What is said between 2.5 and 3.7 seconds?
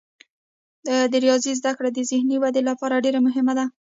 لپاره ډیره مهمه ده.